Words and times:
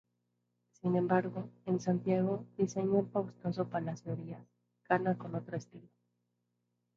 Sin 0.71 0.95
embargo, 0.95 1.47
en 1.67 1.79
Santiago, 1.79 2.47
diseñó 2.57 3.01
el 3.01 3.05
fastuoso 3.09 3.69
Palacio 3.69 4.15
Díaz 4.15 4.47
Gana 4.89 5.15
con 5.15 5.35
otro 5.35 5.55
estilo. 5.55 5.87